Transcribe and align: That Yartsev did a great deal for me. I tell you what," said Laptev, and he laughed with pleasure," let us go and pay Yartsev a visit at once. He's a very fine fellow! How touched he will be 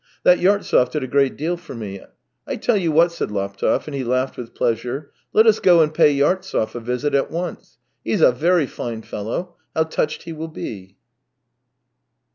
That 0.23 0.39
Yartsev 0.39 0.89
did 0.89 1.03
a 1.03 1.07
great 1.07 1.37
deal 1.37 1.55
for 1.57 1.75
me. 1.75 2.01
I 2.47 2.55
tell 2.55 2.75
you 2.75 2.91
what," 2.91 3.11
said 3.11 3.29
Laptev, 3.29 3.85
and 3.87 3.93
he 3.93 4.03
laughed 4.03 4.35
with 4.35 4.55
pleasure," 4.55 5.11
let 5.31 5.45
us 5.45 5.59
go 5.59 5.81
and 5.83 5.93
pay 5.93 6.11
Yartsev 6.11 6.73
a 6.73 6.79
visit 6.79 7.13
at 7.13 7.29
once. 7.29 7.77
He's 8.03 8.21
a 8.21 8.31
very 8.31 8.65
fine 8.65 9.03
fellow! 9.03 9.57
How 9.75 9.83
touched 9.83 10.23
he 10.23 10.33
will 10.33 10.47
be 10.47 10.97